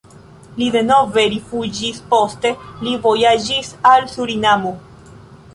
Li 0.61 0.69
denove 0.75 1.25
rifuĝis, 1.33 2.01
poste 2.15 2.53
li 2.87 2.97
vojaĝis 3.07 3.73
al 3.91 4.11
Surinamo. 4.15 4.77